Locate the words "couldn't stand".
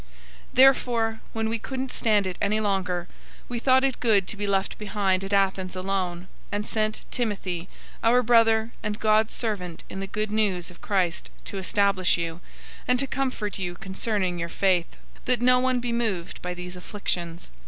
1.59-2.25